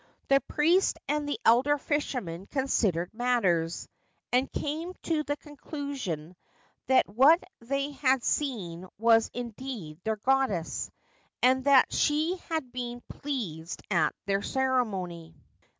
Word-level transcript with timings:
The 0.29 0.39
priest 0.39 0.97
and 1.07 1.29
the 1.29 1.39
elder 1.45 1.77
fishermen 1.77 2.47
considered 2.47 3.13
matters, 3.13 3.87
and 4.31 4.51
came 4.51 4.95
to 5.03 5.21
the 5.21 5.37
conclusion 5.37 6.35
that 6.87 7.07
what 7.07 7.43
they 7.59 7.91
had 7.91 8.23
seen 8.23 8.87
was 8.97 9.29
indeed 9.31 9.99
their 10.03 10.15
goddess, 10.15 10.89
and 11.43 11.65
that 11.65 11.93
she 11.93 12.37
had 12.49 12.71
been 12.71 13.03
pleased 13.09 13.83
at 13.91 14.15
their 14.25 14.41
ceremony. 14.41 15.35